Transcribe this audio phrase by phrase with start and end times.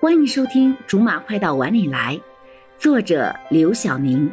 [0.00, 2.16] 欢迎收听《竹马快到碗里来》，
[2.78, 4.32] 作者刘晓宁，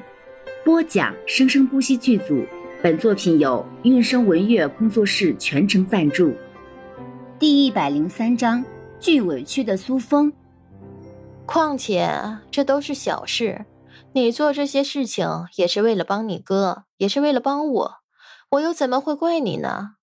[0.63, 2.41] 播讲生生不息剧组。
[2.81, 6.33] 本作品由韵声文乐工作室全程赞助。
[7.37, 8.63] 第一百零三章：
[8.97, 10.31] 巨委屈的苏峰。
[11.45, 12.09] 况且
[12.49, 13.65] 这都是小事，
[14.13, 15.27] 你做这些事情
[15.57, 17.95] 也是为了帮你哥，也是为了帮我，
[18.51, 19.95] 我又怎么会怪你呢？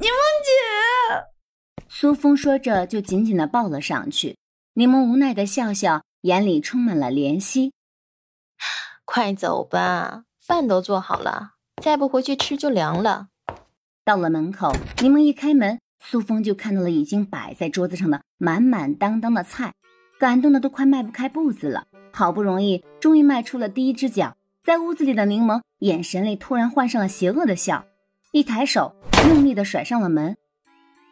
[0.00, 4.36] 柠檬姐，苏峰说着就紧紧的抱了上去。
[4.78, 7.72] 柠檬无奈的笑笑，眼里充满了怜惜。
[9.04, 13.26] 快走吧，饭都做好了，再不回去吃就凉了。
[14.04, 19.74] 到了门口，柠檬一开门，苏峰就看到了已经摆在桌子上的满满当当的菜，
[20.16, 21.88] 感动的都快迈不开步子了。
[22.12, 27.84] 好不容易，终于迈出了第一只脚，在屋子里的柠檬眼神里突然换上了邪恶的笑，
[28.30, 28.94] 一抬手，
[29.26, 30.36] 用力的甩上了门。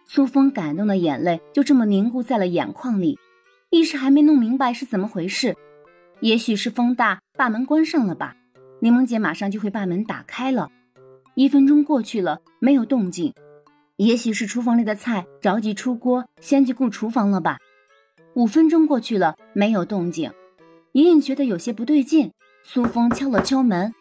[0.06, 3.18] 苏峰感动的眼泪就这么凝固在了眼眶里。
[3.76, 5.54] 一时还没弄明白是怎么回事，
[6.20, 8.34] 也许是风大把门关上了吧。
[8.80, 10.70] 柠檬姐马上就会把门打开了。
[11.34, 13.34] 一分钟过去了，没有动静，
[13.96, 17.58] 也许是厨房里的菜着急出锅，先去顾厨房了吧。
[18.32, 20.32] 五分钟过去了，没有动静，
[20.92, 22.32] 隐隐觉得有些不对劲。
[22.62, 23.92] 苏风敲了敲门：“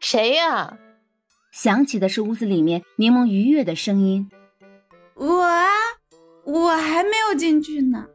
[0.00, 0.76] 谁呀？”
[1.54, 4.28] 响起的是屋子里面柠檬愉悦的声音
[5.14, 5.68] ：“我啊，
[6.44, 8.06] 我还没有进去呢。”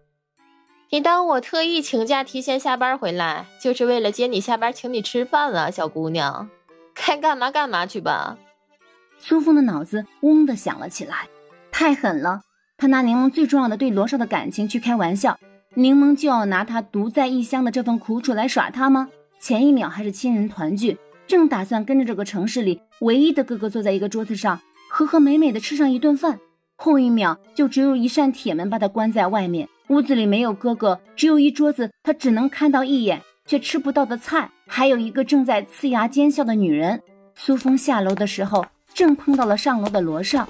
[0.94, 6.50] 你当我特意请假提前下班回来，就是为了接你下班请你吃饭啊，小姑娘，
[6.94, 8.38] 该干嘛干嘛去吧。
[9.18, 11.30] 苏峰的脑子嗡的响了起来，
[11.72, 12.42] 太狠了！
[12.76, 15.40] 他拿柠檬最重要的对罗少的感情去开玩笑，
[15.76, 19.08] 柠檬就要拿他独在异乡的这份苦楚来耍他吗？
[19.40, 26.38] 前一秒还是亲人团聚，正打算跟着这个城市里唯一的哥哥坐在一个桌子上，和和美美的吃上一顿饭，
[26.76, 29.70] 后一秒就只有一扇铁门把他关在外面。
[29.92, 37.04] 屋子里没有哥哥，只有一桌子他只能看到一眼却吃不到的菜，还有一个正在呲牙尖笑的女人。
[37.36, 40.48] 苏峰下楼的时候，正碰到了上楼的罗少。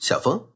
[0.00, 0.48] 小峰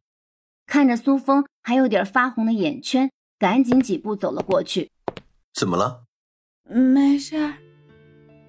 [0.67, 4.91] 看着苏峰还有点发红的眼圈，赶紧几步走了过去。
[5.55, 6.03] 怎么了？
[6.69, 7.37] 没事。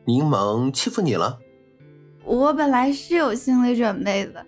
[0.07, 1.37] 柠檬欺负你了？
[2.23, 4.43] 我本来是有心理准备的。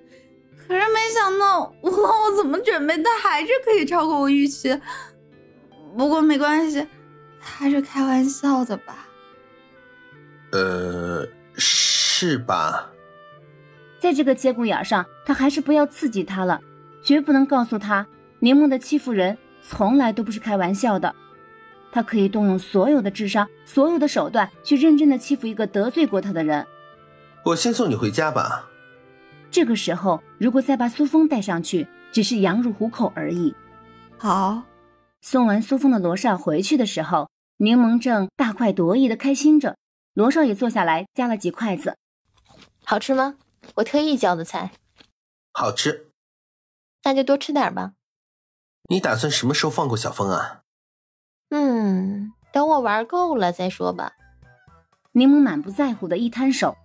[0.68, 4.80] 可是没想到，无论我怎么准备，他还是可以超过我预期。
[5.98, 6.86] 不过没关系，
[7.40, 9.08] 他是开玩笑的吧？
[10.52, 12.90] 呃，是吧？
[14.00, 16.59] 在这个节骨眼上，他还是不要刺激他了，
[17.04, 18.08] 绝不能告诉他，
[18.40, 21.16] 柠檬的欺负人从来都不是开玩笑的。
[21.92, 26.68] 他可以动用所有的智商，所有的手段，去认真的欺负一个得罪过他的人。
[27.44, 28.70] 我先送你回家吧。
[29.56, 33.56] 这个时候，如果再把苏峰带上去，只是羊入虎口而已。
[34.18, 34.64] 好，
[35.22, 39.78] 送完苏峰的罗少回去的时候，柠檬正大快朵颐的开心着。
[40.14, 41.96] 罗少也坐下来夹了几筷子，
[42.84, 43.36] 好吃吗？
[43.76, 44.72] 我特意教的菜，
[45.54, 46.12] 好吃。
[47.06, 47.94] 那就多吃点吧。
[48.90, 50.64] 你打算什么时候放过小峰啊？
[51.52, 54.12] 嗯，等我玩够了再说吧。
[55.14, 56.76] 柠檬满不在乎的一摊手。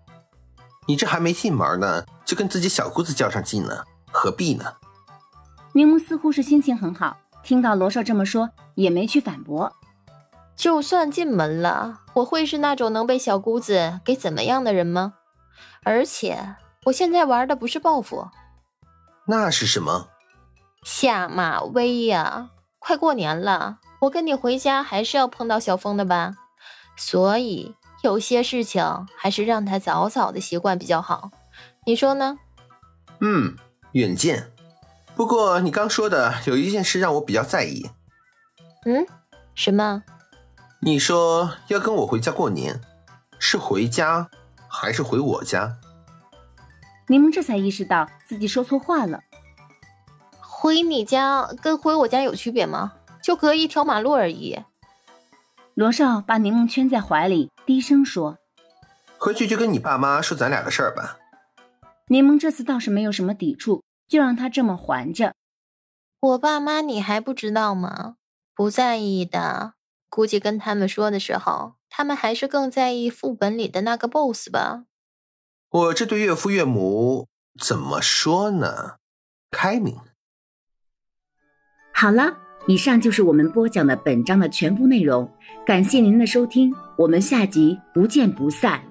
[0.90, 4.64] 你这还没进门呢，就跟自己小姑子较上劲了，何必呢？
[5.72, 9.72] 柠檬似乎是心情很好，听到罗少这么说，也没去反驳。
[10.56, 15.14] 就算进门了，我会是那种能被小姑子给怎么样的人吗？
[15.84, 16.56] 而且
[16.86, 18.26] 我现在玩的不是报复，
[19.26, 20.08] 那是什么？
[20.82, 22.50] 下马威呀！
[22.80, 26.34] 快过年了，我跟你回家还是要碰到小峰的吧，
[26.96, 27.76] 所以。
[28.02, 28.82] 有些事情
[29.16, 31.30] 还是让他早早的习惯比较好，
[31.84, 32.38] 你说呢？
[33.20, 33.56] 嗯，
[33.92, 34.50] 远见。
[35.14, 37.90] 不过你刚说的有一件事让我比较在意。
[38.86, 39.06] 嗯，
[39.54, 40.02] 什么？
[40.80, 42.80] 你说要跟我回家过年，
[43.38, 44.30] 是回家
[44.66, 45.76] 还是回我家？
[47.08, 49.20] 柠檬这才意识到自己说错话了。
[50.40, 52.94] 回你家跟回我家有区别吗？
[53.22, 54.58] 就隔一条马路而已。
[55.74, 58.38] 罗少把柠檬圈在怀里，低声说
[59.16, 61.18] ：“回去就跟你爸妈说咱俩的事儿吧。”
[62.10, 65.34] 柠檬这次倒是没有什么抵触，就让他这么还着。
[66.18, 68.16] 我爸妈你还不知道吗？
[68.56, 69.74] 不在意的，
[70.08, 74.86] 估计跟他们说的时候，他们还是更在意副本里的那个 BOSS 吧。
[75.68, 78.96] 我这对岳父岳母怎么说呢？
[79.52, 79.96] 开明。
[81.94, 82.38] 好了。
[82.66, 85.32] 以上就是我们播讲的本章的全部内容，
[85.66, 88.89] 感谢您的收听，我们下集不见不散。